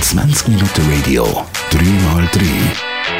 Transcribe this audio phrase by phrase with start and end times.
[0.00, 2.40] 20 Minuten Radio, 3x3.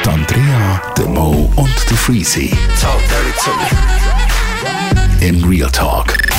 [0.02, 2.56] Die Andrea, der Mo und der Freezy.
[2.80, 5.26] Talk dirty to me.
[5.26, 6.35] In Real Talk.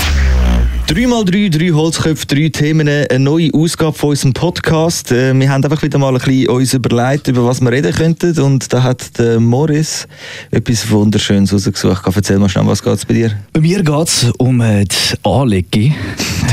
[0.88, 5.12] 3x3, drei Holzköpfe, drei Themen, eine neue Ausgabe von unserem Podcast.
[5.12, 8.40] Äh, Wir haben einfach wieder mal ein bisschen uns überlegt, über was wir reden könnten.
[8.40, 10.08] Und da hat der Morris
[10.50, 12.04] etwas Wunderschönes rausgesucht.
[12.06, 13.32] Erzähl mal schnell, was geht es bei dir?
[13.52, 15.94] Bei mir geht es um äh, die Anlege.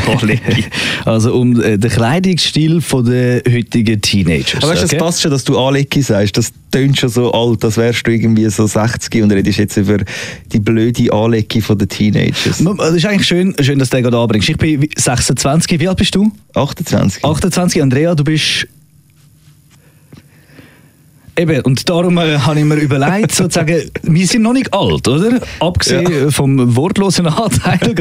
[1.04, 4.56] also um äh, den Kleidungsstil der heutigen Teenagers.
[4.56, 4.96] Aber weißt du, okay?
[4.96, 6.36] das passt schon, dass du Aleki sagst.
[6.36, 9.98] Das tönt schon so alt, als wärst du irgendwie so 60 und redest jetzt über
[10.52, 12.60] die blöde Aleki der Teenagers.
[12.60, 14.48] Es ist eigentlich schön, schön dass den gerade anbringst.
[14.48, 15.80] Ich bin 26.
[15.80, 16.30] Wie alt bist du?
[16.54, 17.24] 28.
[17.24, 17.82] 28.
[17.82, 18.66] Andrea, du bist...
[21.36, 25.40] Eben, und darum äh, habe ich mir überlegt, sozusagen, wir sind noch nicht alt, oder?
[25.58, 27.80] Abgesehen vom wortlosen Anteil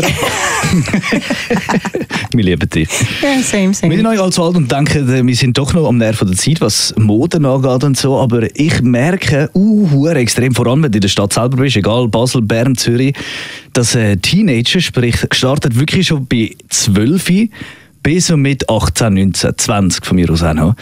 [2.31, 2.89] wir lieben dich.
[3.21, 3.95] Ja, same, Wir same.
[3.95, 6.37] sind noch nicht allzu alt und denken, äh, wir sind doch noch am Nerv der
[6.37, 8.19] Zeit, was Moden angeht und so.
[8.19, 12.07] Aber ich merke, uh, extrem, vor allem wenn du in der Stadt selber bist, egal
[12.09, 13.15] Basel, Bern, Zürich,
[13.73, 17.49] dass äh, Teenager, sprich, gestartet wirklich schon bei 12
[18.03, 20.75] bis so mit 18, 19, 20 von mir aus auch noch,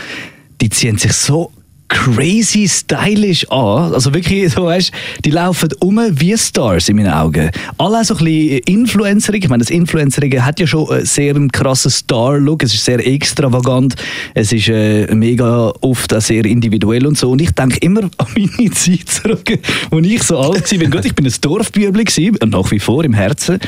[0.60, 1.52] die ziehen sich so
[1.92, 3.94] crazy stylisch an.
[3.94, 4.92] Also wirklich, so weißt,
[5.26, 7.52] die laufen um wie Stars in meinen Augen.
[7.78, 9.44] Alle so ein bisschen Influencerig.
[9.44, 12.64] Ich meine, das Influencerige hat ja schon einen sehr krassen Star-Look.
[12.64, 13.96] Es ist sehr extravagant.
[14.34, 17.32] Es ist äh, mega oft auch sehr individuell und so.
[17.32, 19.60] Und ich denke immer an meine Zeit zurück,
[19.92, 20.88] als ich so alt war.
[20.90, 22.06] Gut, ich bin ein Dorfbübli
[22.46, 23.60] nach wie vor im Herzen.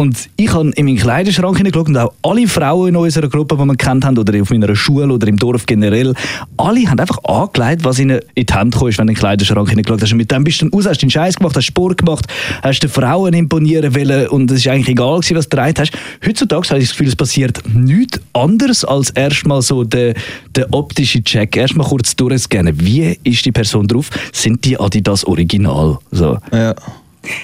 [0.00, 3.64] Und ich habe in meinen Kleiderschrank hineingeschaut und auch alle Frauen in unserer Gruppe, die
[3.64, 6.14] wir kennt haben, oder auf meiner Schule oder im Dorf generell,
[6.56, 9.68] alle haben einfach angelegt, was ihnen in die Hand kam, wenn du in den Kleiderschrank
[9.68, 10.12] hineingeschaut hast.
[10.12, 12.26] Und mit dem bist du dann raus, hast deinen Scheiß gemacht, hast Sport gemacht,
[12.62, 15.92] hast den Frauen imponieren wollen und es ist eigentlich egal was du getragen hast.
[16.24, 20.14] Heutzutage habe ich das Gefühl, es passiert nichts anderes als erstmal so der,
[20.54, 21.56] der optische Check.
[21.56, 22.78] Erstmal kurz durchscannen.
[22.80, 24.10] Wie ist die Person drauf?
[24.32, 25.98] Sind die Adidas Original?
[26.12, 26.38] So.
[26.52, 26.76] Ja.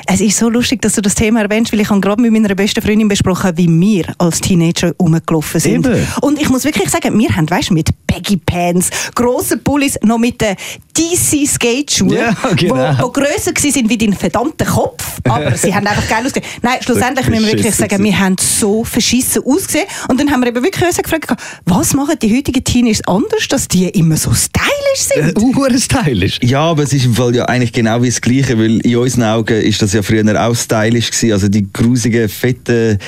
[0.06, 2.54] Es ist so lustig, dass du das Thema erwähnst, weil ich habe gerade mit meiner
[2.54, 5.86] besten Freundin besprochen, wie wir als Teenager rumgelaufen sind.
[5.86, 6.06] Eben.
[6.20, 10.18] Und ich muss wirklich sagen, wir haben, weißt du, mit Baggy Pants, grossen Pullis, noch
[10.18, 10.56] mit den
[10.96, 12.76] DC Skate-Schuhen, Ja, genau.
[12.76, 16.46] wo, wo grösser waren wie dein verdammter Kopf, aber sie haben einfach geil ausgesehen.
[16.62, 19.86] Nein, schlussendlich müssen wir wirklich sagen, wir haben so verschissen ausgesehen.
[20.08, 21.32] Und dann haben wir eben wirklich uns gefragt,
[21.64, 24.62] was machen die heutigen Teenagers anders, dass die immer so stylisch
[24.94, 25.36] sind?
[25.36, 26.38] Uh, stylisch.
[26.42, 29.24] Ja, aber es ist im Fall ja eigentlich genau wie das Gleiche, weil in unseren
[29.24, 31.32] Augen ist das ja früher auch stylisch gewesen.
[31.32, 32.98] Also die grusigen, fetten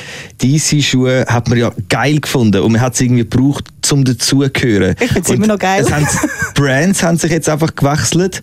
[0.43, 4.95] DC-Schuhe hat man ja geil gefunden und man hat es irgendwie gebraucht, zum dazugehören.
[5.01, 5.83] Ich find's Und immer noch geil.
[5.83, 6.07] Es haben,
[6.55, 8.43] Brands haben sich jetzt einfach gewechselt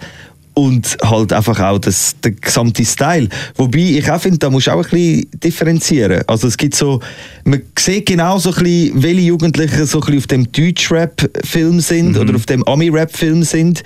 [0.56, 3.28] und halt einfach auch das, der gesamte Style.
[3.56, 6.22] Wobei ich auch finde, da musst du auch ein bisschen differenzieren.
[6.28, 7.00] Also es gibt so,
[7.44, 12.18] man sieht genau so ein bisschen, welche Jugendlichen so ein bisschen auf dem Deutsch-Rap-Film sind
[12.18, 13.84] oder auf dem Ami-Rap-Film sind.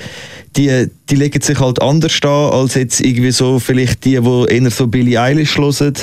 [0.58, 4.72] Die, die legen sich halt anders an, als jetzt irgendwie so vielleicht die, die eher
[4.72, 5.94] so Billie Eilish hören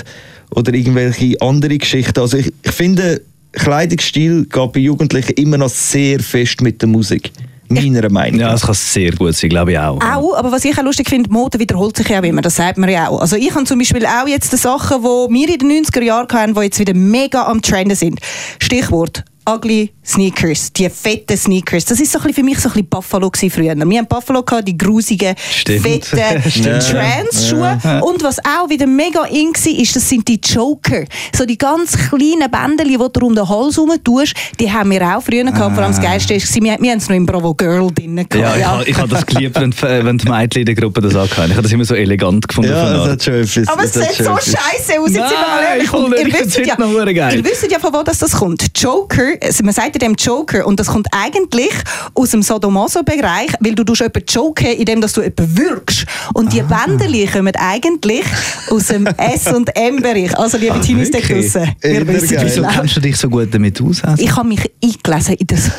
[0.50, 2.20] oder irgendwelche andere Geschichten.
[2.20, 3.20] Also ich, ich finde,
[3.54, 7.32] Kleidungsstil geht bei Jugendlichen immer noch sehr fest mit der Musik.
[7.68, 8.52] Meiner Meinung Ja, nach.
[8.54, 9.98] das kann sehr gut sein, glaube ich auch.
[10.00, 12.76] Auch, aber was ich auch lustig finde, Mode wiederholt sich ja auch immer, das sagt
[12.78, 13.20] man ja auch.
[13.20, 16.28] Also ich habe zum Beispiel auch jetzt die Sachen, die wir in den 90er Jahren
[16.30, 18.20] hatten, die jetzt wieder mega am Trenden sind.
[18.60, 21.84] Stichwort ugly Sneakers, die fetten Sneakers.
[21.86, 23.74] Das ist so ein bisschen für mich so ein bisschen Buffalo gewesen früher.
[23.76, 26.04] Wir haben Buffalo gehabt, die grusigen, Stimmt.
[26.06, 26.42] fetten.
[26.80, 27.78] Trans-Schuhe.
[28.02, 31.04] Und was auch wieder mega in war, ist, das sind die Joker.
[31.34, 35.02] So die ganz kleinen Bändchen, die du um den Hals herum tust, die haben wir
[35.16, 35.74] auch früher gehabt.
[35.74, 38.34] Vor allem das Geilste ist, wir, wir haben es noch im Bravo Girl drin gehabt.
[38.34, 41.00] Ja, ich, habe- ich habe das geliebt, wenn, die- wenn die Mädchen in der Gruppe
[41.00, 41.50] das angehauen.
[41.50, 42.70] Ich habe das immer so elegant gefunden.
[42.70, 43.68] Ja, von das hat schon etwas.
[43.68, 45.10] Aber es sieht so scheiße aus.
[45.10, 45.92] Jetzt sind wir mal Nein, nicht.
[45.92, 48.64] ihr Ich wisst find's ja, verdammt ihr wisst ja, von wo das, das kommt.
[48.78, 51.72] Joker, man sagt ja dem Joker und das kommt eigentlich
[52.14, 56.06] aus dem Sadomaso-Bereich, weil du jemanden joken, indem dass du jemanden wirkst.
[56.34, 56.86] Und die Ah.
[57.32, 58.24] Kommen eigentlich
[58.70, 60.36] aus dem S- und M-Bereich.
[60.38, 62.36] Also liebe Teenies da draussen, wir wissen.
[62.40, 64.02] Wieso kennst du dich so gut damit aus?
[64.04, 64.22] Also?
[64.22, 65.34] Ich habe mich eingelesen.
[65.36, 65.70] In, das,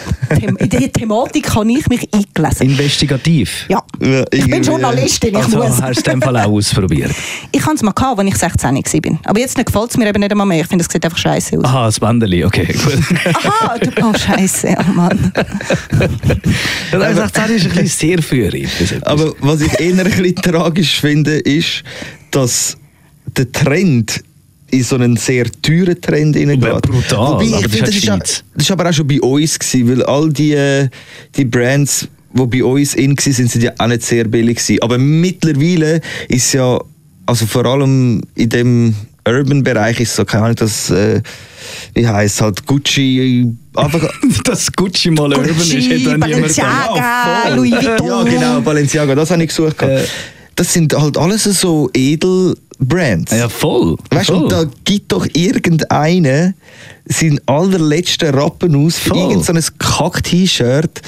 [0.60, 2.70] in die Thematik habe ich mich eingelesen.
[2.70, 3.66] Investigativ.
[3.70, 3.84] Ja,
[4.32, 5.82] ich bin Journalistin, ich Also muss.
[5.82, 7.12] hast du dem Fall auch ausprobiert?
[7.52, 9.20] Ich hatte es mal, gehabt, als ich 16 war.
[9.26, 10.62] Aber jetzt gefällt es mir eben nicht einmal mehr.
[10.62, 11.64] Ich finde, es sieht einfach scheiße aus.
[11.66, 12.94] Aha, das Bändeli, okay, gut.
[13.48, 15.32] Aha, du, oh Scheiße, oh Mann.
[16.92, 19.02] Ja, das ist ein bisschen sehr etwas.
[19.04, 21.84] Aber was ich eher ein bisschen tragisch finde, ist,
[22.32, 22.78] dass
[23.38, 24.24] der Trend
[24.72, 26.68] in so einen sehr teuren Trend hineingeht.
[26.68, 28.90] Ja, brutal, Wobei, aber ich das finde, ist das, halt ist auch- das ist aber
[28.90, 30.90] auch schon bei uns gewesen, weil all die, äh,
[31.36, 34.82] die Brands, die bei uns in waren, sind, sind ja auch nicht sehr billig gewesen.
[34.82, 36.80] Aber mittlerweile ist ja,
[37.26, 38.96] also vor allem in dem
[39.28, 41.22] Urban-Bereich ist so, keine Ahnung, das, äh,
[41.94, 44.08] wie heisst halt Gucci, einfach...
[44.44, 46.90] Dass Gucci mal urban ist, hätte dann niemand gedacht.
[46.90, 47.56] Balenciaga, voll.
[47.56, 48.08] Louis Vuitton.
[48.08, 49.78] Ja, genau, Balenciaga, das habe ich gesucht.
[49.78, 50.10] gehabt.
[50.56, 53.32] Das sind halt alles so Edel-Brands.
[53.32, 53.98] Ja, voll.
[54.12, 56.54] Weißt du, da gibt doch irgendeiner
[57.06, 61.02] seinen allerletzten Rappen aus für irgendein so Kack-T-Shirt,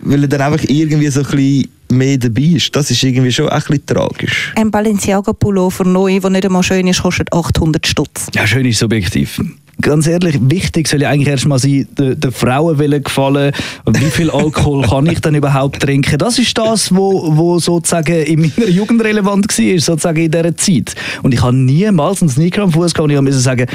[0.00, 2.74] weil er dann einfach irgendwie so ein bisschen mehr dabei ist.
[2.74, 4.52] Das ist irgendwie schon ein bisschen tragisch.
[4.56, 8.26] Ein Balenciaga Pullover neu, der nicht einmal schön ist, kostet 800 Stutz.
[8.34, 9.40] Ja, schön ist subjektiv.
[9.78, 13.52] Ganz ehrlich, wichtig soll ja eigentlich erstmal sein, den, den Frauen wollen gefallen.
[13.84, 16.16] Wie viel Alkohol kann ich dann überhaupt trinken?
[16.16, 20.94] Das ist das, wo, wo sozusagen in meiner Jugend relevant war, sozusagen in dieser Zeit.
[21.22, 23.66] Und ich habe niemals einen Sneaker am Fuß gehabt und ich musste sagen,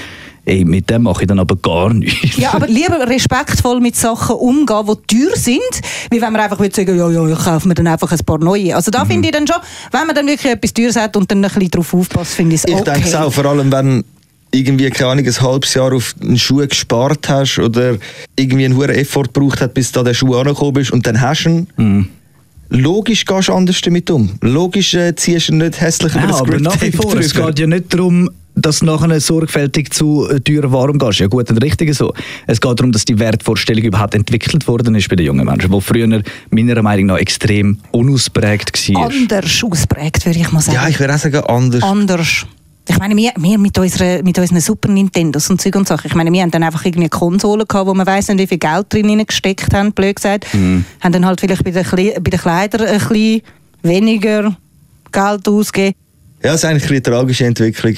[0.45, 2.37] ey, mit dem mache ich dann aber gar nichts.
[2.37, 5.59] Ja, aber lieber respektvoll mit Sachen umgehen, die teuer sind,
[6.09, 8.39] wie wenn man einfach würde sagen, ja, ja, ich kaufe mir dann einfach ein paar
[8.39, 8.75] neue.
[8.75, 8.93] Also Mhm.
[8.93, 9.57] da finde ich dann schon,
[9.91, 12.61] wenn man dann wirklich etwas teures hat und dann ein bisschen drauf aufpasst, finde ich
[12.63, 12.91] es Ich okay.
[12.93, 14.03] denke es auch, vor allem wenn
[14.53, 17.97] irgendwie, keine Ahnung, ein halbes Jahr auf einen Schuh gespart hast oder
[18.35, 21.43] irgendwie einen hohen Effort gebraucht hat, bis da der Schuh angekommen bist und dann hast
[21.45, 21.67] du ihn.
[21.77, 22.07] Mhm.
[22.73, 24.31] Logisch gehst du anders damit um.
[24.41, 27.33] Logisch äh, ziehst du nicht hässlich über Ja, das aber Grip nach wie vor, es
[27.33, 28.29] geht ja nicht darum,
[28.61, 31.19] dass du nachher sorgfältig zu äh, teurer Waren gehst.
[31.19, 32.13] Ja gut und richtig so.
[32.47, 35.81] Es geht darum, dass die Wertvorstellung überhaupt entwickelt worden ist bei den jungen Menschen, die
[35.81, 39.05] früher meiner Meinung nach extrem unausprägt war.
[39.11, 40.75] Anders ausprägt, würde ich mal sagen.
[40.75, 41.83] Ja, ich würde auch sagen, anders.
[41.83, 42.45] Anders.
[42.89, 46.15] Ich meine, wir, wir mit, unserer, mit unseren Super Nintendos und Zeug und Sachen, ich
[46.15, 48.87] meine, wir haben dann einfach irgendwie Konsolen gehabt, wo man weiss nicht, wie viel Geld
[48.91, 50.51] drin gesteckt haben, blöd gesagt.
[50.53, 50.83] Mhm.
[50.99, 53.41] Haben dann halt vielleicht bei den, Kle- bei den Kleidern ein bisschen
[53.83, 54.57] weniger
[55.11, 55.95] Geld ausgegeben.
[56.43, 57.95] Ja, das ist eigentlich eine tragische Entwicklung.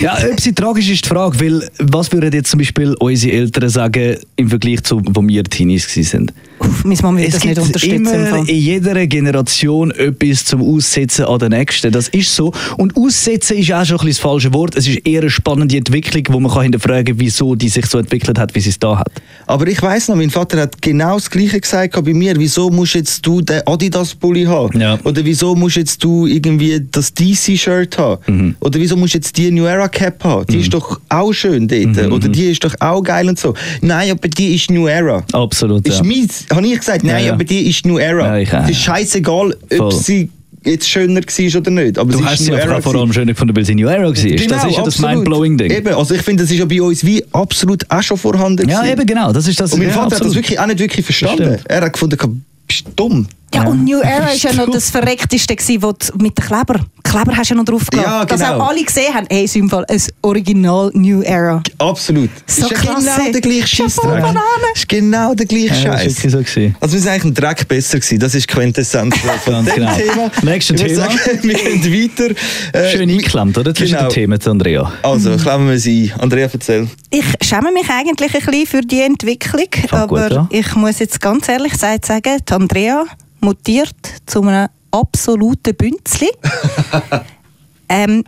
[0.00, 3.68] Ja, ob sie tragisch ist die Frage, weil was würden jetzt zum Beispiel unsere Eltern
[3.68, 6.30] sagen im Vergleich zu, wo wir Teenies waren?
[6.84, 8.06] Meine Mama würde Es das nicht gibt unterstützen.
[8.06, 11.92] im immer in jeder Generation etwas zum Aussetzen an der nächsten.
[11.92, 12.52] Das ist so.
[12.76, 14.74] Und Aussetzen ist auch schon ein das falsche Wort.
[14.76, 17.98] Es ist eher eine spannende Entwicklung, wo man kann hinterfragen kann, wieso die sich so
[17.98, 19.10] entwickelt hat, wie sie es da hat.
[19.46, 22.34] Aber ich weiss noch, mein Vater hat genau das Gleiche gesagt bei mir.
[22.38, 24.80] Wieso musst jetzt du den Adidas-Pulli haben?
[24.80, 24.98] Ja.
[25.04, 28.22] Oder wieso musst jetzt du irgendwie das DC-Shirt haben?
[28.26, 28.56] Mhm.
[28.60, 30.46] Oder wieso musst jetzt die New Era Cap haben?
[30.46, 32.06] Die ist doch auch schön dort.
[32.06, 33.54] Mhm, Oder die ist doch auch geil und so.
[33.80, 35.24] Nein, aber die ist New Era.
[35.32, 35.86] Absolut.
[35.86, 36.04] Ist ja.
[36.04, 37.32] meins, habe ich gesagt, nein, Ja, ja.
[37.34, 38.38] aber die ist New Era.
[38.38, 39.92] Ja, ich es ist scheißegal, ob Voll.
[39.92, 40.30] sie
[40.64, 41.98] jetzt schöner war oder nicht.
[41.98, 43.86] Aber Du hast sie New einfach Era auch vor allem schön gefunden, weil sie New
[43.88, 44.10] Era war.
[44.12, 45.10] das ist ja das Genau, absolut.
[45.12, 45.70] Mind-Blowing-Ding.
[45.70, 48.68] Eben, also ich finde, das ist ja bei uns wie absolut auch schon vorhanden.
[48.68, 48.92] Ja, gewesen.
[48.92, 49.32] eben genau.
[49.32, 49.72] Das ist das.
[49.72, 50.36] Und mein ja, Vater hat das absolut.
[50.36, 51.58] wirklich auch nicht wirklich verstanden.
[51.66, 53.28] Er hat gefunden, bist du dumm.
[53.54, 56.80] Ja, und New Era ist ja noch das Verreckteste gewesen, wo du mit den Kleber.
[57.04, 58.06] Kleber hast du ja noch drauf gehabt.
[58.06, 58.58] Ja, Dass genau.
[58.60, 61.62] auch alle gesehen haben, hey, ist im Fall ein Original New Era.
[61.78, 62.28] Absolut.
[62.46, 63.06] So ist ja klasse.
[63.16, 63.96] genau der gleiche Ist ja Scheiß.
[64.02, 64.40] Banane.
[64.74, 66.06] ist genau der gleiche Ja, das Scheiß.
[66.06, 66.76] ist wirklich so gewesen.
[66.80, 68.18] Also wir sind eigentlich ein Dreck besser gewesen.
[68.18, 69.14] Das ist Quintessenz
[69.44, 69.94] von dem genau.
[69.96, 70.30] Thema.
[70.42, 70.94] Nächstes Thema.
[70.96, 71.84] Sagen, wir gehen
[72.18, 72.34] weiter.
[72.72, 73.74] Äh, Schön eingeklemmt, oder?
[73.74, 74.08] Zwischen Genau.
[74.08, 74.92] den Themen, Andrea.
[75.02, 76.20] Also, klemmen wir sie ein.
[76.20, 76.88] Andrea, erzähl.
[77.10, 80.48] Ich schäme mich eigentlich ein bisschen für die Entwicklung, Fang gut aber an.
[80.50, 82.02] ich muss jetzt ganz ehrlich sagen,
[82.50, 83.04] Andrea
[83.40, 83.94] mutiert
[84.26, 86.28] zu einem absoluten Bünzli.
[87.88, 88.24] ähm,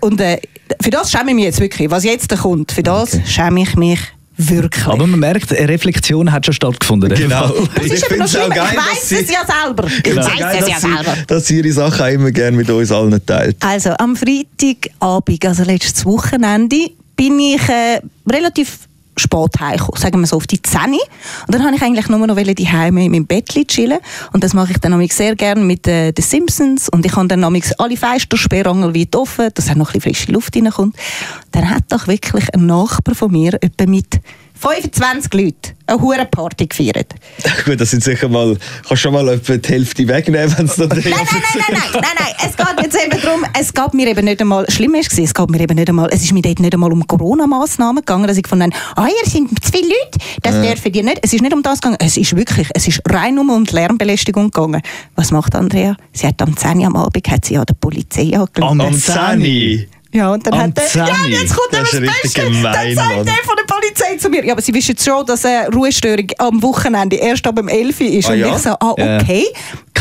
[0.00, 0.38] und äh,
[0.80, 1.90] für das schäme ich mich jetzt wirklich.
[1.90, 3.22] Was jetzt da kommt, für das Okay.
[3.26, 4.00] schäme ich mich
[4.36, 4.86] wirklich.
[4.86, 7.14] Aber man merkt, eine Reflexion hat schon stattgefunden.
[7.14, 7.52] Genau.
[7.74, 8.54] das ist aber noch find's auch schlimmer.
[8.54, 9.86] geil, ich dass sie- es ja selber.
[9.86, 10.22] Ich Genau.
[10.26, 11.16] weiß Geil, es ja dass, sie, selber.
[11.26, 13.56] dass sie ihre Sachen auch immer gerne mit uns allen teilt.
[13.60, 18.78] Also am Freitagabend, also letztes Wochenende, bin ich äh, relativ
[19.16, 20.98] spät heimgekommen, sagen wir so auf die 10 Uhr.
[21.46, 23.98] Und dann habe ich eigentlich nur noch die Heime in meinem Bett chillen
[24.32, 27.44] und das mache ich dann sehr gerne mit äh, den Simpsons und ich habe dann
[27.44, 30.96] alle Fenster sperrangelweit offen, dass auch noch ein bisschen frische Luft reinkommt.
[31.50, 34.20] Dann hat doch wirklich ein Nachbar von mir etwa mit
[34.62, 37.14] 25 Leuten eine hure Party gefeiert.
[37.64, 40.88] Gut, das sind sicher mal, kannst schon mal etwa die Hälfte wegnehmen, wenn es dann
[40.88, 42.34] Nein, nein, nein, nein, nein, nein, nein.
[42.38, 45.34] Es geht jetzt eben darum, es geht mir eben nicht einmal, schlimm ist es, es
[45.34, 48.36] geht mir eben nicht einmal, es ist mir dort nicht einmal um Corona-Massnahmen gegangen, dass
[48.36, 51.18] ich gefunden habe, ah, ihr sind zu viele Leute, das dürfen die nicht.
[51.22, 54.50] Es ist nicht um das gegangen, es ist wirklich, es ist rein um und Lärmbelästigung
[54.50, 54.80] gegangen.
[55.16, 55.96] Was macht Andrea?
[56.12, 58.80] Sie hat am 10 Uhr am Abend hat sie an der Polizei angelangt.
[58.80, 59.88] Am 10.
[60.14, 62.40] Ja, und dann Am hat er, 10 ja, jetzt kommt Das ist das Beste.
[62.42, 63.24] gemein, dann sagt Mann.
[63.24, 66.26] der von der Polizei zu mir, ja, aber sie wissen jetzt schon, dass eine Ruhestörung
[66.38, 68.28] am Wochenende erst ab dem 11 Uhr ist.
[68.28, 68.54] Ah, und ja?
[68.54, 69.18] ich so, ah, Ja.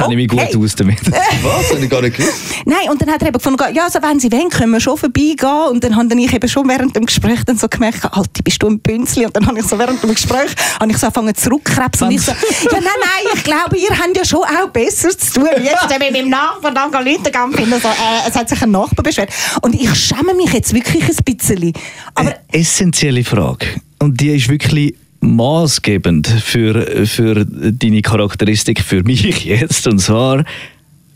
[0.02, 0.16] Okay.
[0.16, 0.54] Kann ich mich okay.
[0.54, 1.12] gut aus damit.
[1.44, 1.72] Was?
[1.72, 2.34] Habe ich gar nicht gewusst.
[2.66, 4.98] Nein, und dann hat er eben gefunden, ja, also wenn sie wollen, können wir schon
[4.98, 5.70] vorbeigehen.
[5.70, 8.68] Und dann habe ich eben schon während dem Gespräch dann so gemerkt, Alter, bist du
[8.68, 9.26] ein Bünzli?
[9.26, 12.08] Und dann habe ich so während dem Gespräch habe ich so angefangen zurückkrebsen.
[12.08, 12.38] Und ich so, ja,
[12.72, 15.50] nein, nein, ich glaube, ihr habt ja schon auch Besseres zu tun.
[15.64, 19.04] Jetzt mit meinem Nachbarn dann Leute gehen finden, so, äh, es hat sich ein Nachbar
[19.04, 19.30] beschwert.
[19.62, 21.74] Und ich schäme mich jetzt wirklich ein bisschen.
[22.16, 23.66] Aber Eine essentielle Frage.
[24.00, 29.88] Und die ist wirklich maßgebend für, für deine Charakteristik für mich jetzt.
[29.88, 30.44] Und zwar,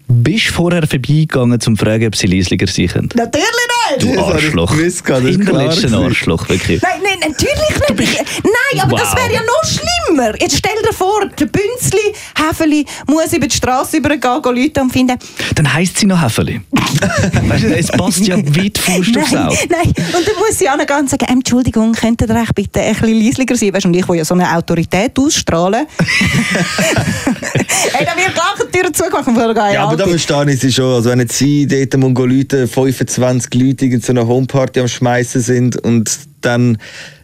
[0.08, 3.10] bist du vorher vorbeigegangen, um zu fragen, ob sie Liesliger sein können?
[3.16, 3.46] natürlich
[4.00, 4.72] Du Das habe ich Arschloch.
[4.76, 5.94] gewusst, das ist Hinterletzten.
[5.94, 6.82] Arschloch, wirklich.
[6.82, 8.20] Nein, nein, natürlich nicht.
[8.20, 9.18] Ich- Nein, aber das Wow.
[9.20, 10.05] wäre ja noch schlimmer.
[10.40, 14.92] Jetzt stell dir vor, der Bünzli, Häfeli, muss über die Straße übergehen, gehen Leute und
[14.92, 15.18] finden,
[15.56, 16.62] Dann heisst sie noch Häfeli.
[17.48, 19.58] weißt du, es passt ja weit Faust aufs nein, Auge.
[19.70, 19.88] nein.
[19.88, 23.56] Und dann muss sie angehen und sagen, Entschuldigung, könnt ihr echt bitte ein bisschen leislicher
[23.56, 23.74] sein?
[23.74, 25.86] Weißt, du, und ich will ja so eine Autorität ausstrahlen.
[27.94, 30.60] hey, dann wird gleich die Tür zugemacht und wir gehen Ja, aber da verstehe ich
[30.60, 30.94] sie schon.
[30.94, 35.42] Also wenn jetzt sie dort Mongo Leute, 25 Leute in so einer Homeparty am Schmeißen
[35.42, 36.10] sind und
[36.42, 36.78] dann,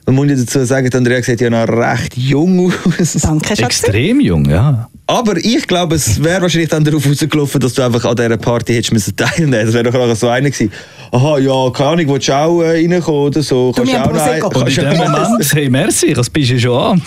[0.06, 3.14] man muss ja dazu sagen, die Andrea sieht ja noch recht jung aus.
[3.22, 3.60] Danke, Schatz.
[3.84, 4.88] Extrem jung, ja.
[5.08, 8.74] Aber ich glaube, es wäre wahrscheinlich dann darauf rausgelaufen, dass du einfach an dieser Party
[8.74, 10.72] hättest müssen teilnehmen Das wäre doch auch so einer gewesen.
[11.12, 13.74] Aha, ja, keine Ahnung, willst du auch äh, reinkommen oder so?
[13.76, 14.48] Du, wir haben Prosecco.
[14.48, 17.02] Und in kannst dem du auch noch- Moment, hey, merci, das bist du schon an.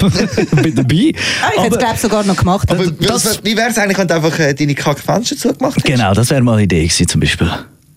[0.63, 1.13] bin dabei.
[1.43, 2.71] Ah, ich hätte es, glaube sogar noch gemacht.
[2.71, 5.87] Aber Das- das, wie wäre es eigentlich, wenn du einfach äh, deine Kackfenster zugemacht hättest?
[5.87, 7.49] Genau, das wäre mal eine Idee gewesen, zum Beispiel.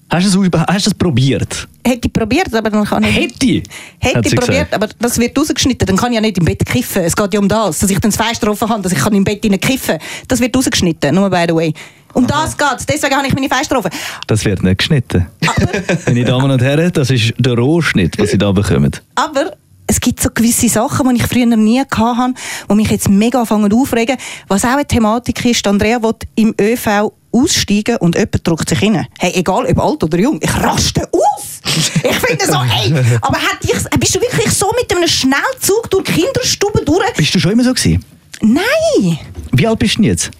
[0.10, 1.68] Hast du es, hast es probiert?
[1.86, 3.16] Hätte ich probiert, aber dann kann ich...
[3.16, 3.64] Hätte.
[4.00, 5.86] Hätte ich probiert, aber das wird rausgeschnitten.
[5.86, 7.04] Dann kann ich ja nicht im Bett kiffen.
[7.04, 9.14] Es geht ja um das, dass ich dann das Fenster offen habe, dass ich kann
[9.14, 9.98] im Bett rein kiffen
[10.28, 11.74] Das wird rausgeschnitten, nur by the way.
[12.14, 13.92] Um das geht Deswegen habe ich meine Fenster offen.
[14.28, 15.28] Das wird nicht geschnitten.
[15.46, 15.68] Aber,
[16.06, 18.92] Meine Damen und Herren, das ist der Rohschnitt, was Sie da bekommen.
[19.16, 19.52] aber
[19.88, 22.34] es gibt so gewisse Sachen, die ich früher nie hatte,
[22.70, 24.18] die mich jetzt mega anfangen aufregen.
[24.50, 27.14] Was auch eine Thematik ist, Andrea will im ÖV
[27.44, 29.08] aussteigen und jemand drückt sich rein.
[29.20, 31.62] Hey, egal ob alt oder jung, ich raste aus!
[32.04, 36.06] Ich finde so, ey, aber hat dich, bist du wirklich so mit einem Schnellzug durch
[36.06, 37.14] die Kinderstube durch?
[37.16, 38.04] Bist du schon immer so gewesen?
[38.42, 39.20] Nein!
[39.52, 40.32] Wie alt bist du denn jetzt?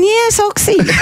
[0.00, 0.88] Nie so gewesen.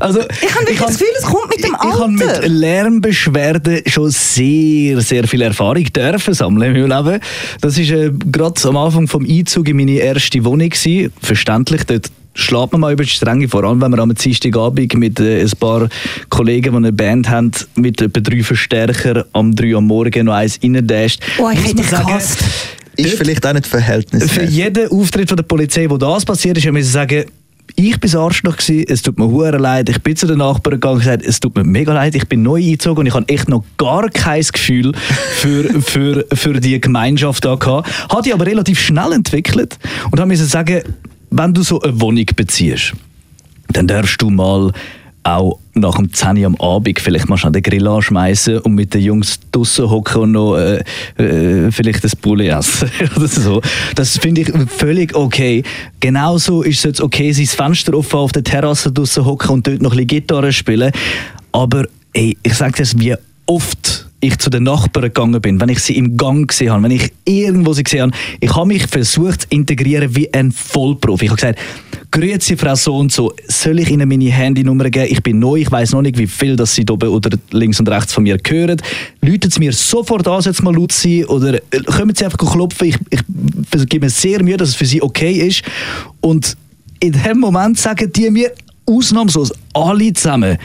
[0.00, 2.48] Also, Ich habe wirklich das Gefühl, es kommt mit dem Ich habe mit Alter.
[2.48, 7.20] Lärmbeschwerden schon sehr, sehr viel Erfahrung dürfen sammeln in meinem Leben.
[7.60, 10.68] Das war äh, gerade am Anfang vom Einzug in meine erste Wohnung.
[10.68, 11.12] Gewesen.
[11.22, 15.18] Verständlich, dort schlägt man mal über die Stränge, vor allem wenn wir am Dienstagabend mit
[15.20, 15.88] äh, ein paar
[16.28, 20.34] Kollegen, die eine Band haben, mit etwa drei Verstärker am 3 Uhr am Morgen noch
[20.34, 21.20] eins reindasht.
[21.38, 22.44] Oh, ich hätte man sagen, gehasst.
[22.96, 24.50] Ist vielleicht auch nicht Für verhältnismäßig.
[24.50, 27.24] jeden Auftritt von der Polizei, wo das passiert ist, müssen wir sagen,
[27.74, 30.94] ich bin Arschloch gewesen, es tut mir hure leid, ich bin zu den Nachbarn gegangen
[30.94, 33.48] und gesagt, es tut mir mega leid, ich bin neu eingezogen und ich habe echt
[33.48, 37.90] noch gar kein Gefühl für, für, für die Gemeinschaft da gehabt.
[38.08, 39.78] Hat die aber relativ schnell entwickelt
[40.10, 40.82] und habe müssen sagen,
[41.30, 42.92] wenn du so eine Wohnung beziehst,
[43.68, 44.72] dann darfst du mal
[45.26, 48.94] auch nach dem 10 Uhr am Abend vielleicht mal schnell den Grill anschmeißen und mit
[48.94, 50.84] den Jungs draussen hocken und noch äh,
[51.18, 53.60] äh, vielleicht ein Poulet essen oder so.
[53.96, 55.64] Das finde ich völlig okay.
[56.00, 59.92] Genauso ist es okay, sein Fenster offen auf der Terrasse draussen hocken und dort noch
[59.92, 60.92] ein bisschen Gitarre spielen.
[61.50, 63.14] Aber ey, ich sage dir, wie
[63.46, 66.90] oft ich zu den Nachbarn gegangen bin, wenn ich sie im Gang gesehen habe, wenn
[66.90, 71.26] ich irgendwo sie gesehen habe, ich habe mich versucht zu integrieren wie ein Vollprofi.
[71.26, 71.58] Ich habe gesagt,
[72.10, 75.08] Grüezi Frau so und so, soll ich Ihnen meine Handynummer geben?
[75.10, 77.80] Ich bin neu, ich weiß noch nicht, wie viel das Sie da oben oder links
[77.80, 78.80] und rechts von mir hören.
[79.22, 82.88] Läuten Sie mir sofort an, jetzt mal laut sein oder äh, kommen Sie einfach klopfen.
[82.88, 85.62] Ich, ich gebe mir sehr Mühe, dass es für Sie okay ist.
[86.20, 86.56] Und
[87.00, 88.52] in dem Moment sagen die mir
[88.86, 90.58] ausnahmslos alle zusammen,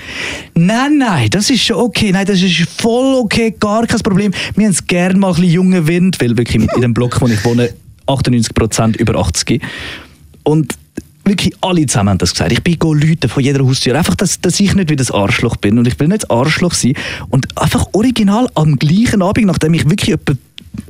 [0.54, 4.32] nein, nein, das ist schon okay, nein, das ist voll okay, gar kein Problem.
[4.56, 7.28] Wir haben es gerne mal ein bisschen jungen Wind, weil wirklich in dem Block, wo
[7.28, 7.72] ich wohne,
[8.08, 9.62] 98% über 80.
[10.44, 10.76] Und
[11.32, 12.52] wirklich alle zusammen haben das gesagt.
[12.52, 13.98] Ich bin Leute von jeder Haustür.
[13.98, 15.78] Einfach, dass, dass ich nicht wie das Arschloch bin.
[15.78, 16.94] Und ich will nicht das Arschloch sein.
[17.30, 20.34] Und einfach original am gleichen Abend, nachdem ich wirklich etwa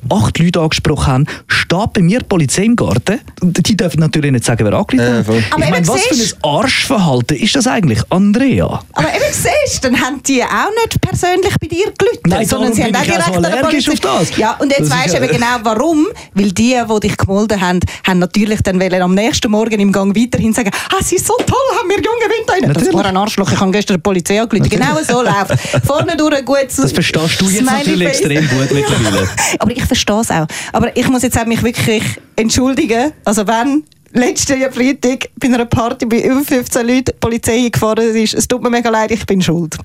[0.10, 3.20] acht Leute angesprochen habe, steht bei mir die Polizei im Garten.
[3.42, 5.28] Die dürfen natürlich nicht sagen, wer angerufen hat.
[5.52, 8.82] Aber ich meine, was für ein Arschverhalten ist das eigentlich, Andrea?
[8.94, 12.84] Aber eben siehst, dann haben die auch nicht persönlich bei dir gelitten, Nein, sondern sie
[12.84, 13.92] haben auch direkt so an der Polizei.
[13.94, 14.38] auf das.
[14.38, 16.08] Ja, und jetzt Das weisst du ja- eben genau warum.
[16.34, 20.16] Weil die, die dich gemolden haben, haben natürlich dann wollen am nächsten Morgen im Gang
[20.16, 22.74] weiterhin sagen, ah, sie ist so toll, haben wir junge rein.
[22.74, 24.70] Das war ein Arschloch, ich habe gestern die Polizei angerufen.
[24.70, 28.20] Genau so läuft Vorne durch ein gutes Das verstehst du jetzt Smiley natürlich Face.
[28.20, 29.30] extrem gut mittlerweile.
[29.72, 30.48] Aber ich verstehe es auch.
[30.74, 32.04] Aber ich muss jetzt auch mich wirklich
[32.36, 33.12] entschuldigen.
[33.24, 38.34] Also wenn letzten Freitag bei einer Party bei über 15 Leuten die Polizei gefahren ist,
[38.34, 39.78] es tut mir mega leid, ich bin schuld.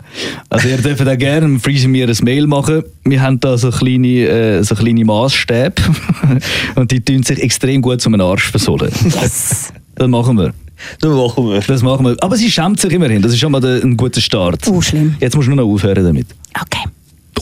[0.51, 2.83] Also ihr dürft auch gerne Freezy mir ein Mail machen.
[3.05, 5.75] Wir haben da so kleine, äh, so kleine Maßstäbe
[6.75, 8.93] und die tun sich extrem gut zum Arsch versohlen.
[9.21, 9.73] Yes.
[9.99, 10.53] Das machen wir.
[11.01, 11.61] Das machen wir.
[11.61, 12.17] Das machen wir.
[12.21, 13.23] Aber sie schämt sich immerhin.
[13.23, 14.69] Das ist schon mal ein guter Start.
[14.69, 15.17] Oh, schlimm.
[15.19, 16.27] Jetzt musst du nur noch aufhören damit.
[16.55, 16.87] Okay.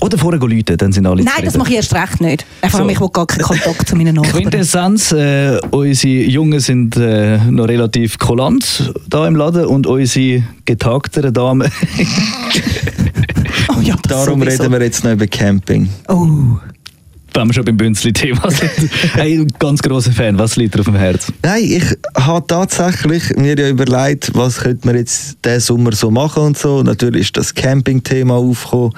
[0.00, 2.44] Oder vorher gehen Leute, dann sind alle Nein, das mache ich erst recht nicht.
[2.60, 2.88] Einfach, So.
[2.88, 4.42] ich will gar keinen Kontakt zu meinen Nachbarn.
[4.42, 11.32] Quintessenz, äh, unsere Jungen sind äh, noch relativ kulant da im Laden und unsere getagteren
[11.32, 11.70] Damen.
[13.76, 14.62] Oh ja, das Darum sowieso.
[14.62, 15.88] reden wir jetzt noch über Camping.
[16.08, 16.58] Oh.
[17.32, 18.70] wenn wir schon beim Bünzli-Thema sind.
[19.14, 21.32] hey, ganz grosser Fan, was liegt dir auf dem Herz?
[21.42, 21.84] Nein, ich
[22.16, 26.82] habe tatsächlich mir ja überlegt, was könnte man jetzt diesen Sommer so machen und so.
[26.82, 28.92] Natürlich ist das Camping-Thema aufgekommen.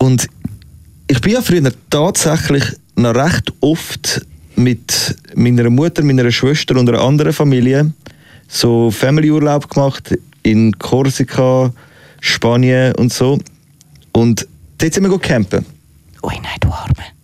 [0.00, 0.26] Und
[1.06, 2.64] ich bin ja früher tatsächlich
[2.96, 4.26] noch recht oft
[4.56, 7.92] mit meiner Mutter, meiner Schwester und einer anderen Familie
[8.50, 11.72] so Family-Urlaub gemacht in Korsika,
[12.20, 13.38] Spanien und so.
[14.12, 14.46] Und
[14.78, 15.64] dort sind wir campen.
[16.22, 17.19] Ui, nein, du Arme.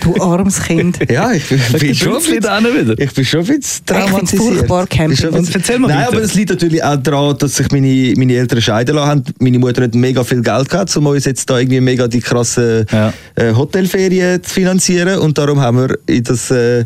[0.00, 0.98] Du armes Kind.
[1.10, 2.94] Ja, ich bin, bin schon ein bisschen, wieder.
[2.98, 4.42] ich bin schon ein bisschen Ich traumatisiert.
[4.42, 5.12] furchtbar, Camping.
[5.12, 6.08] Ich bin schon bisschen- Erzähl mal Nein, bitte.
[6.16, 9.24] aber es liegt natürlich auch daran, dass sich meine, meine Eltern scheiden lassen haben.
[9.38, 12.86] Meine Mutter hat mega viel Geld gehabt, um uns jetzt da irgendwie mega die krassen
[12.90, 13.12] Ja.
[13.36, 15.18] äh, Hotelferien zu finanzieren.
[15.18, 16.50] Und darum haben wir in das...
[16.50, 16.84] Äh,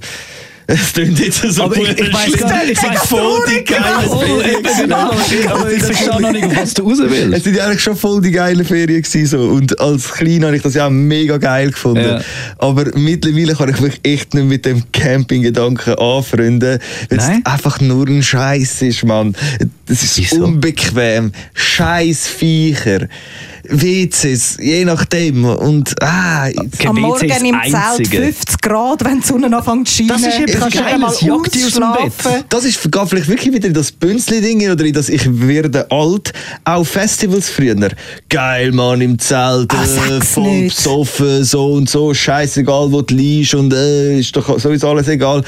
[0.70, 4.06] es klingt jetzt so Aber ich, ich weiß gar nicht, ich weiß voll die geile
[4.06, 5.10] Oh, Ferien genau.
[5.48, 7.44] Aber ich verstehe noch nicht, was du raus Es willst.
[7.44, 9.38] sind ja eigentlich schon voll die geile Ferien gewesen, so.
[9.48, 12.04] Und als Klein habe ich das ja mega geil gefunden.
[12.04, 12.20] Ja.
[12.58, 18.06] Aber mittlerweile kann ich mich echt nicht mit dem Camping-Gedanken anfreunden, weil es einfach nur
[18.06, 19.34] ein Scheiß ist, Mann.
[19.86, 20.44] Das ist Wieso?
[20.44, 21.32] unbequem.
[21.54, 23.08] Scheiß Viecher.
[23.68, 25.44] WCs, je nachdem.
[25.44, 28.22] Und ah, jetzt- Am Morgen im das Zelt Einzige.
[28.22, 30.08] 50 Grad, wenn die Sonne anfängt zu scheinen.
[30.08, 32.44] Das ist du Geiles, einmal jagt dich aus dem Bett.
[32.48, 36.32] Das ist vielleicht wirklich wieder in das Bünzli-Ding oder in das Ich werde alt.
[36.64, 37.68] Auch Festivals früher.
[38.30, 40.76] Geil, Mann, im Zelt, Ah, äh, voll nicht.
[40.76, 45.42] besoffen, so und so, scheißegal, wo du liegst und äh, ist doch sowieso alles egal.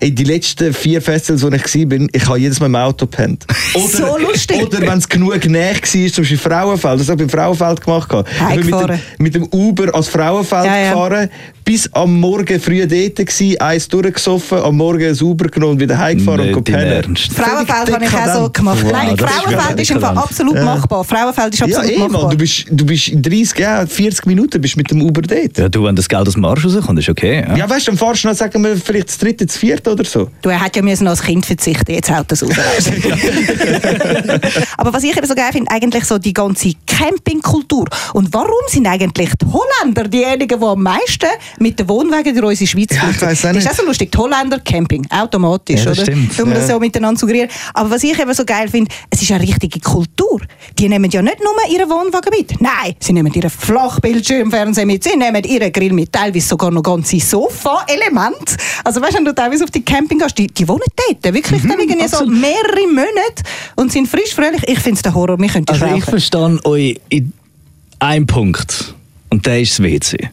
[0.00, 3.06] Ey, die letzten vier Festivals, wo ich war, bin, ich habe jedes Mal im Auto
[3.06, 3.46] gepennt.
[3.74, 4.62] So lustig.
[4.62, 8.08] Oder wenn es genug näher war, zum Beispiel Frauenfeld, das habe ich beim Frauenfeld gemacht.
[8.52, 10.90] Ich bin mit dem, mit dem Uber als Frauenfeld Ja, ja.
[10.92, 11.28] gefahren,
[11.64, 15.98] bis am Morgen früh dort gewesen, eins durchgesoffen, am Morgen ein Uber genommen und wieder
[15.98, 17.16] heimgefahren und pennen.
[17.16, 18.84] Frauenfeld habe ich auch so gemacht.
[18.84, 20.18] Wow, Nein, ist Frauenfeld ist einfach dekadent.
[20.30, 21.04] absolut machbar.
[21.04, 22.22] Frauenfeld ist Ja, absolut eh, machbar.
[22.22, 25.56] Mann, du bist, du bist in 30, ja, 40 Minuten bist mit dem Uber dort.
[25.56, 27.44] Ja, Ja, du, wenn das Geld aus dem Arsch rauskommt, ist okay.
[27.56, 27.68] Ja.
[27.68, 30.30] weißt du, dann fahrst du noch, sagen wir, vielleicht das dritte, das vierte oder so.
[30.42, 32.52] Du er hätte ja müssen als Kind verzichten, jetzt haut das raus.
[34.76, 37.86] Aber was ich eben so geil finde, eigentlich so die ganze Campingkultur.
[38.12, 41.26] Und warum sind eigentlich die Holländer diejenigen, die am meisten
[41.58, 44.12] mit den Wohnwagen durch unsere Schweiz Ja, ich Das ist auch so lustig.
[44.12, 46.06] Die Holländer Camping, automatisch, Ja, das oder?
[46.12, 46.74] stimmt, Wenn wir das ja.
[46.74, 47.48] so miteinander suggerieren.
[47.74, 50.40] Aber was ich eben so geil finde, es ist eine richtige Kultur.
[50.78, 52.60] Die nehmen ja nicht nur ihren Wohnwagen mit.
[52.60, 57.18] Nein, sie nehmen ihren Flachbildschirmfernseher mit, sie nehmen ihren Grill mit, teilweise sogar noch ganze
[57.20, 58.56] Sofa-Elemente.
[58.84, 60.82] Also weißt du, wenn du teilweise auf die Camping gehst, die, die wohnen
[61.22, 63.42] dort, wirklich dann irgendwie so mehrere Monate
[63.76, 64.62] und sind frisch, fröhlich.
[64.66, 66.02] Ich finde es der Horror, wir könnten Also ich rauchen.
[66.02, 67.32] verstehe euch in
[67.98, 68.94] einem Punkt.
[69.30, 70.30] Und der ist das WC.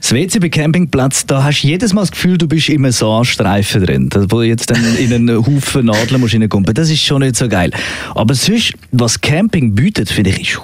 [0.00, 3.84] Das WC bei Campingplatz, da hast du jedes Mal das Gefühl, du bist einem Saarstreifen
[3.84, 6.34] drin, wo du jetzt dann in einen Haufen Nadeln musst.
[6.74, 7.70] Das ist schon nicht so geil.
[8.14, 10.60] Aber sonst, was Camping bietet, finde ich, ist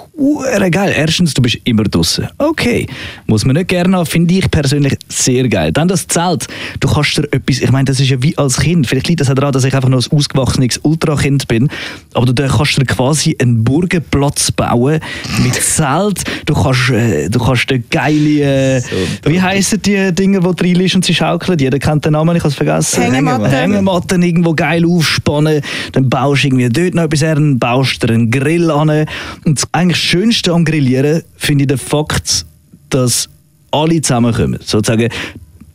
[0.71, 0.93] geil.
[0.95, 2.27] Erstens, du bist immer draußen.
[2.37, 2.87] Okay.
[3.25, 5.71] Muss man nicht gerne haben, finde ich persönlich sehr geil.
[5.71, 6.47] Dann das Zelt.
[6.79, 8.87] Du kannst dir etwas, ich meine, das ist ja wie als Kind.
[8.87, 11.69] Vielleicht liegt das auch daran, dass ich einfach noch ein ausgewachsenes Ultrakind bin.
[12.13, 14.99] Aber du kannst dir quasi einen Burgenplatz bauen
[15.43, 16.23] mit Zelt.
[16.45, 18.81] Du kannst, äh, du kannst dir geile, äh,
[19.23, 21.59] wie heissen die Dinger, wo du reinliegst und sie schaukeln?
[21.59, 23.01] Jeder kennt den Namen, ich habe es vergessen.
[23.01, 23.49] Hängematten.
[23.49, 25.61] Hängematten irgendwo geil aufspannen.
[25.91, 29.05] Dann baust du irgendwie dort noch etwas her, dann baust du dir einen Grill an.
[29.45, 32.45] Und das eigentlich Schönste am Grillieren finde ich den Fakt,
[32.89, 33.29] dass
[33.71, 34.59] alle zusammenkommen.
[34.63, 35.09] Sozusagen,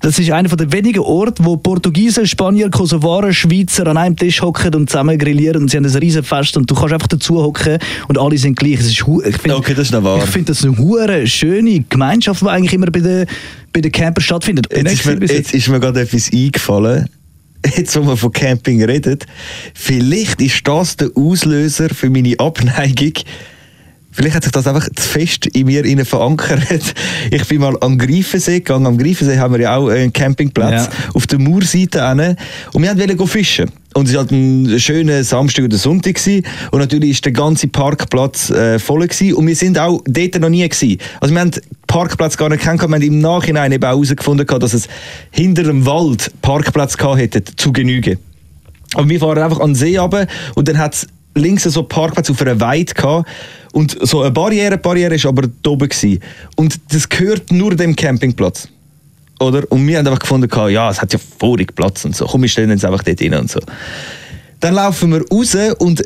[0.06, 4.72] das ist einer der wenigen Orte, wo Portugiesen, Spanier, Kosovaren, Schweizer an einem Tisch hocken
[4.76, 7.78] und zusammen grillieren und sie haben ein riesen Fest und du kannst einfach dazu hocken
[8.06, 8.78] und alle sind gleich.
[8.78, 10.22] Es ist, ich find, Okay, das ist noch wahr.
[10.22, 13.26] Ich finde das eine hure schöne Gemeinschaft, die eigentlich immer bei den,
[13.72, 14.68] bei den Campern stattfindet.
[14.70, 17.08] Jetzt ist, mir, jetzt ist mir gerade etwas eingefallen.
[17.76, 19.18] Jetzt, wo wir von Camping reden,
[19.74, 23.14] vielleicht ist das der Auslöser für meine Abneigung.
[24.16, 26.62] Vielleicht hat sich das einfach zu fest in mir innen verankert.
[27.30, 28.86] Ich bin mal am Greifensee gegangen.
[28.86, 30.88] Am Greifensee haben wir ja auch einen Campingplatz Ja.
[31.12, 32.36] auf der Murseite hin.
[32.72, 33.70] Und wir wollten fischen.
[33.92, 36.14] Und es war halt ein schöner Samstag oder Sonntag.
[36.14, 36.46] Gewesen.
[36.70, 39.06] Und natürlich war der ganze Parkplatz äh, voll.
[39.06, 39.34] Gewesen.
[39.34, 40.66] Und wir sind auch dort noch nie.
[40.66, 40.98] Gewesen.
[41.20, 43.02] Also wir haben den Parkplatz gar nicht kennengelernt.
[43.02, 44.88] Wir haben im Nachhinein eben auch herausgefunden, dass es
[45.30, 48.18] hinter dem Wald Parkplatz gehabt hätte, zu Genüge.
[48.94, 52.30] Und wir fahren einfach an den See runter und dann hat es links so Parkplatz
[52.30, 53.28] auf einer Weide gehabt.
[53.72, 56.20] Und so eine Barriere, Barriere ist aber da oben gewesen.
[56.56, 58.68] Und das gehört nur dem Campingplatz.
[59.38, 59.70] Oder?
[59.70, 62.26] Und wir haben einfach gefunden, ja, es hat ja vorig Platz und so.
[62.26, 63.60] Komm, wir stellen uns einfach dort rein und so.
[64.60, 66.02] Dann laufen wir raus und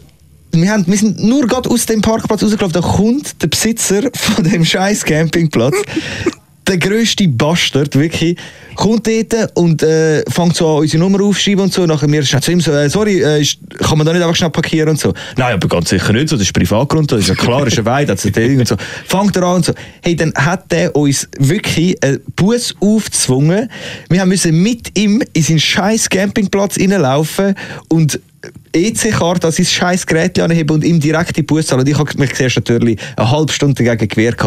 [0.53, 2.73] wir, haben, wir sind nur gerade aus dem Parkplatz rausgelaufen.
[2.73, 5.77] Da kommt der Besitzer von dem scheiß Campingplatz
[6.71, 8.37] der grösste Bastard, wirklich,
[8.77, 11.85] kommt dort und äh, fängt so an, unsere Nummer aufschreiben und so.
[11.85, 13.45] Nachher mir schnell zu ihm so, äh, sorry, äh,
[13.79, 15.13] kann man da nicht einfach schnell parkieren und so.
[15.37, 17.87] Nein, aber ganz sicher nicht so, das ist Privatgrund, das ist ja klar, ist eine
[17.87, 18.77] Weide, das ist ein und so.
[19.07, 19.73] Fängt er an und so.
[20.03, 23.69] Hey, dann hat der uns wirklich einen Bus aufgezwungen.
[24.09, 27.55] Wir haben müssen mit ihm in seinen scheiß Campingplatz reinlaufen
[27.89, 28.21] und
[28.73, 31.81] EC-Karte an sein scheiß Gerät anheben und ihm direkt die Bus zahlen.
[31.81, 34.41] Und ich habe mich zuerst natürlich eine halbe Stunde dagegen gewehrt.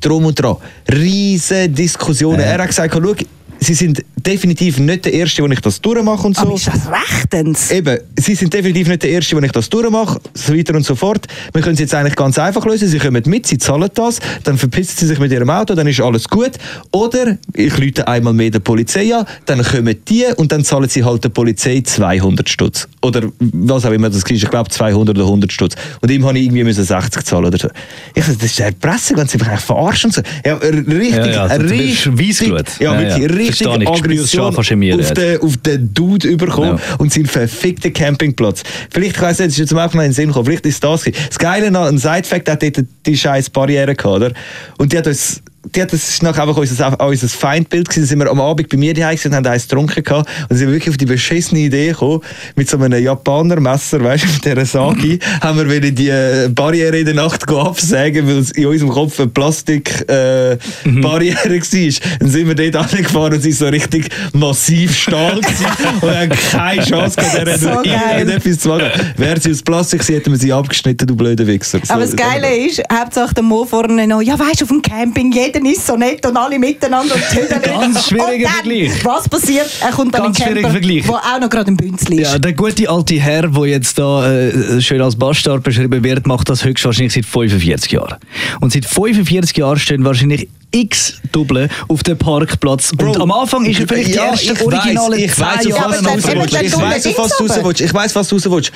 [0.00, 0.56] Drum und dran.
[0.90, 2.40] Riesige Diskussionen.
[2.40, 3.14] Er hat gesagt, schau,
[3.62, 6.42] Sie sind definitiv nicht der Erste, wo ich das durchmache und so.
[6.42, 7.70] Aber ist das rechtens?
[7.70, 10.94] Eben, Sie sind definitiv nicht der Erste, wo ich das durchmache, so weiter und so
[10.94, 11.26] fort.
[11.52, 12.88] Wir können es jetzt eigentlich ganz einfach lösen.
[12.88, 16.00] Sie kommen mit, Sie zahlen das, dann verpissen Sie sich mit Ihrem Auto, dann ist
[16.00, 16.52] alles gut.
[16.90, 21.04] Oder ich lüte einmal mehr der Polizei an, dann kommen die und dann zahlen Sie
[21.04, 22.88] halt der Polizei 200 Stutz.
[23.02, 25.74] Oder was auch immer das ist, ich glaube 200 oder 100 Stutz.
[26.00, 27.68] Und ihm habe ich irgendwie müssen 60 zahlen oder so.
[28.14, 30.22] Ich sage, das ist der Presse, ganz einfach verarschen und so.
[30.46, 33.36] Ja, richtig, Ja, ja, also du bist richtig, ja, Ja, wirklich, ja.
[33.36, 33.88] richtig Verstehe ich.
[33.88, 36.94] Aggression schon fast in mir auf den, auf den Dude überkommen Ja.
[36.98, 38.62] und seinen verfickten Campingplatz.
[38.90, 40.82] Vielleicht, ich weiss nicht, das ist jetzt auch noch in den Sinn gekommen, vielleicht ist
[40.82, 41.24] das gewesen.
[41.28, 44.32] Das Geile noch, ein Side-Fact hat dort die scheiß Barriere gehabt, oder?
[44.78, 48.02] Und die hat uns die hat, das ist nachher einfach unser, unser Feindbild gewesen.
[48.02, 50.28] Dann sind wir am Abend bei mir daheim und haben eins getrunken gehabt.
[50.48, 52.22] Und sind wirklich auf die beschissene Idee gekommen,
[52.56, 56.98] mit so einem Japaner-Messer, weißt du, mit dieser Sagi, haben wir wieder die äh, Barriere
[56.98, 62.18] in der Nacht absägen, weil es in unserem Kopf eine Plastik-Barriere äh, war.
[62.20, 65.36] Dann sind wir dort angefahren und sie so richtig massiv Stahl
[66.00, 68.90] und haben keine Chance gehabt, der So irgendetwas zu machen.
[69.16, 71.80] Wäre sie aus Plastik gewesen, hätten wir sie abgeschnitten, du blöder Wichser.
[71.88, 74.80] Aber So, das Geile ist, Hauptsache der Mo vorne noch, ja weißt du, auf dem
[74.80, 77.62] Camping, jeder ist so nett und alle miteinander und tüdeln.
[77.62, 79.04] Ganz schwieriger und dann, Vergleich.
[79.04, 79.70] Was passiert?
[79.80, 81.08] Er kommt dann Ganz in Camper, Vergleich.
[81.08, 82.32] wo auch noch gerade im Bünzli ist.
[82.32, 86.48] Ja, der gute alte Herr, der jetzt da äh, schön als Bastard beschrieben wird, macht
[86.48, 88.16] das höchstwahrscheinlich seit 45 Jahren.
[88.60, 92.92] Und seit 45 Jahren stehen wahrscheinlich x Double auf dem Parkplatz.
[92.92, 97.18] und am Anfang ist er vielleicht die erste ich originale ich dann Ich weiss, auf
[97.18, 97.80] was du raus willst.
[97.80, 98.72] Ich weiss, was du raus willst.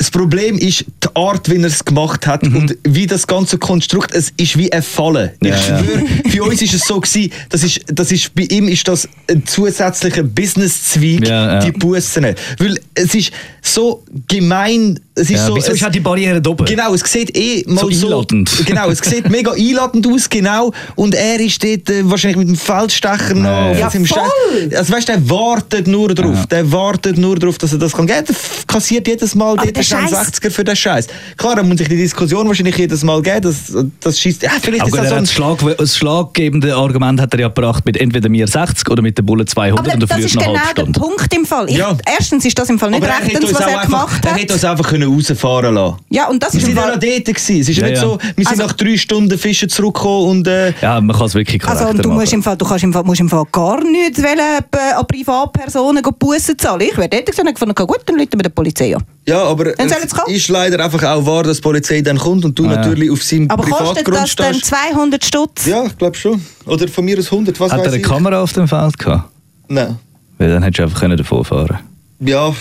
[0.00, 4.14] Das Problem ist die Art, wie er es gemacht hat und wie das ganze Konstrukt,
[4.14, 5.28] es ist wie ein Fallen.
[5.42, 5.78] Ich Ja, ja.
[5.84, 9.06] schwöre, für uns ist es so gewesen, das ist, das ist, bei ihm ist das
[9.30, 11.58] ein zusätzlicher Business-Zweig, Ja, ja.
[11.58, 12.34] die Bussen.
[12.58, 15.56] Weil es ist so gemein, es ist Ja, so...
[15.56, 16.64] wieso es, ist auch die Barriere da oben?
[16.64, 18.50] Genau, es sieht eh mal so, einladend.
[18.66, 20.72] Genau, es sieht mega einladend aus, genau.
[20.94, 23.44] Und er ist dort äh, wahrscheinlich mit dem Feldstecher noch.
[23.44, 23.78] Ja, ja.
[23.78, 24.70] Ja, voll.
[24.76, 26.46] Also weißt du, der wartet nur drauf.
[26.46, 28.06] Der wartet nur drauf, dass er das kann.
[28.06, 28.24] geben.
[28.26, 31.06] Der kassiert jedes Mal Aber dort der einen Scheiß- 60er für den Scheiß.
[31.36, 33.42] Klar, dann muss sich die Diskussion wahrscheinlich jedes Mal geben.
[33.42, 33.56] Das,
[34.00, 34.42] das schießt.
[34.42, 37.40] Ja, vielleicht Aber ist er das hat so ein Schlag, das schlaggebende Argument hat er
[37.40, 40.34] ja gebracht mit entweder mir 60 oder mit der Bulle 200 Aber und das ist
[40.34, 41.00] noch genau eine halbe der Stunde.
[41.00, 41.68] Punkt im Fall.
[41.68, 41.96] Ich, Ja.
[42.18, 44.40] Erstens ist das im Fall nicht er rechtens, was er einfach, gemacht er hat.
[44.40, 47.60] hätte uns einfach können rausfahren lassen Ja, und das Wir sind ja noch dort gewesen.
[47.60, 48.00] Es ist ja nicht ja.
[48.02, 51.34] so, wir sind Also- nach drei Stunden Fischen zurückgekommen und äh, Ja, man kann es
[51.34, 52.20] wirklich korrekter Also und du machen.
[52.20, 55.06] musst im Fall, du kannst im Fall, musst im Fall gar nicht wollen, äh, an
[55.06, 56.82] Privatpersonen go Bussen zahlen.
[56.90, 59.02] Ich wäre dort gesagt, ich gefunden, gut, dann rufen wir die Polizei an.
[59.26, 62.58] Ja, aber Dann es ist leider einfach auch wahr, dass die Polizei dann kommt und
[62.58, 62.76] du Ah, ja.
[62.76, 64.66] natürlich auf seinem Aber kostet Privatgrund das dann stehst.
[64.92, 65.66] 200 Stutz?
[65.66, 66.40] Ja, ich glaube schon.
[66.66, 68.02] Oder von mir aus 100, was Hat er eine ich.
[68.02, 69.30] Kamera auf dem Feld gehabt?
[69.68, 69.98] Nein.
[70.38, 71.78] Weil dann hättest du einfach können davon fahren
[72.20, 72.52] Ja,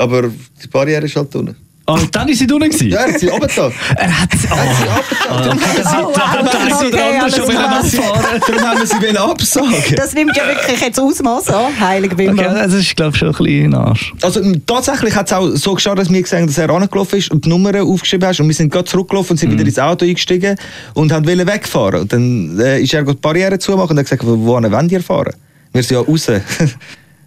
[0.00, 0.22] aber
[0.62, 1.56] die Barriere ist halt unten.
[1.86, 2.88] Ah, und dann ist sie gewesen?
[2.88, 3.72] Ja, er hat sie runtergetan.
[3.96, 4.46] Er hat sie...
[4.46, 6.04] Er hat sie runtergetan.
[6.04, 8.40] Oh, wow, okay, alles klar.
[8.46, 9.96] Darum haben wir sie wollen absagen.
[9.96, 12.54] Das nimmt ja wirklich jetzt Ausmaß an, heilig Okay, Bimbam.
[12.54, 14.12] das ist, glaube ich, schon ein bisschen Arsch.
[14.22, 17.30] Also tatsächlich hat es auch so geschaut, dass wir gesehen haben, dass er angelaufen ist
[17.32, 20.04] und die Nummer aufgeschrieben hast und wir sind gerade zurückgelaufen und sind wieder ins Auto
[20.04, 20.56] eingestiegen
[20.94, 22.02] und haben wollen wegfahren.
[22.02, 25.02] Und dann äh, ist er gerade die Barriere zumachen und hat gesagt, wo wollen ihr
[25.02, 25.34] fahren?
[25.72, 26.28] Wir sind ja raus.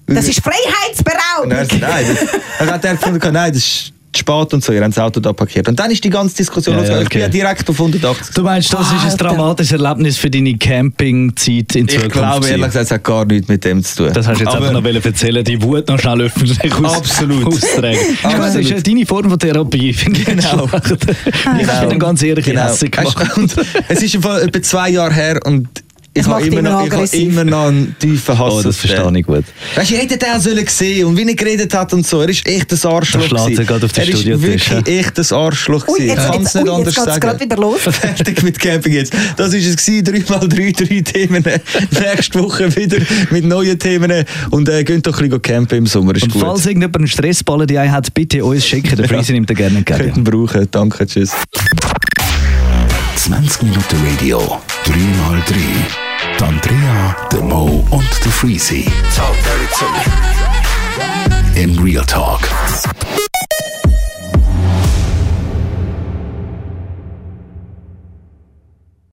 [0.07, 1.49] Das ist Und er Freiheitsberaubung.
[1.49, 4.95] nein, das, dann hat er gefunden, nein, das ist zu spät und so, ihr habt
[4.95, 5.67] das Auto da parkiert.
[5.67, 7.01] Und dann ist die ganze Diskussion Ja, losgegangen.
[7.01, 7.37] ja, Ich bin ja okay.
[7.39, 8.35] direkt auf 180.
[8.35, 12.11] Du meinst, das ist ein dramatisches Erlebnis für deine Campingzeit in Ich Zukunft?
[12.11, 14.13] glaube ehrlich gesagt, es hat gar nichts mit dem zu tun.
[14.13, 17.47] Das hast du jetzt Aber- einfach noch erzählen, die Wut noch schnell öffentlich aus Absolut.
[17.47, 17.97] austragen.
[17.97, 20.25] Ist gut, Das ist ja deine Form von Therapie, finde ich.
[20.25, 20.69] Genau.
[21.59, 22.65] Ich habe dann ganz ehrlich Genau.
[22.65, 23.17] hässig gemacht.
[23.87, 25.67] Es ist im Fall etwa zwei Jahre her und
[26.15, 29.12] ich habe immer, immer noch, ich habe immer noch einen tiefen Hass Oh, das verstehe
[29.17, 29.43] ich gut.
[29.76, 32.21] Weißt du, ihr hättet den sollen sehen und wie er geredet hat und so.
[32.21, 33.30] Er ist echt ein Arschloch.
[33.30, 35.88] Da schlägt er gerade auf den er ist Studiotisch, wirklich echt ein Arschloch.
[35.88, 36.10] Ui, gewesen.
[36.10, 37.19] jetzt, ich kann es nicht ui, anders sagen.
[37.19, 37.82] gerade wieder los.
[37.82, 39.13] Fertig mit Camping jetzt.
[39.38, 41.43] Das war es, gewesen, 3x3, drei Themen.
[42.15, 42.97] Nächste Woche wieder
[43.32, 44.26] mit neuen Themen.
[44.52, 46.41] Und äh, geht doch ein bisschen campen im Sommer, ist Und gut.
[46.41, 48.95] falls irgendjemand einen Stressballen die hat, bitte uns schicken.
[48.97, 50.23] Der Freezer nimmt den gerne Könnten entgegen.
[50.23, 50.67] brauchen.
[50.69, 51.32] Danke, tschüss.
[53.15, 55.56] 20 Minuten Radio, 3x3.
[56.39, 58.91] Die Andrea, der Mo und der Freezy.
[61.56, 62.41] Im Real Talk.